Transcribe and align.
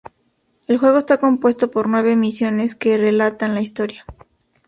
El 0.65 0.79
juego 0.79 0.97
está 0.97 1.19
compuesto 1.19 1.69
por 1.69 1.87
nueve 1.87 2.15
misiones 2.15 2.73
que 2.73 2.97
relatan 2.97 3.53
la 3.53 3.61
historia. 3.61 4.03